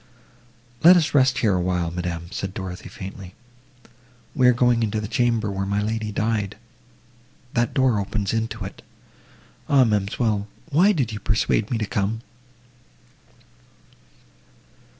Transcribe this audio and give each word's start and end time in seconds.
"Let 0.83 0.97
us 0.97 1.13
rest 1.13 1.37
here 1.45 1.53
awhile, 1.53 1.91
madam," 1.91 2.29
said 2.31 2.55
Dorothée 2.55 2.89
faintly, 2.89 3.35
"we 4.33 4.47
are 4.47 4.51
going 4.51 4.81
into 4.81 4.99
the 4.99 5.07
chamber, 5.07 5.51
where 5.51 5.67
my 5.67 5.79
lady 5.79 6.11
died! 6.11 6.57
that 7.53 7.75
door 7.75 7.99
opens 7.99 8.33
into 8.33 8.65
it. 8.65 8.81
Ah, 9.69 9.83
ma'amselle! 9.83 10.47
why 10.71 10.91
did 10.91 11.11
you 11.11 11.19
persuade 11.19 11.69
me 11.69 11.77
to 11.77 11.85
come?" 11.85 12.21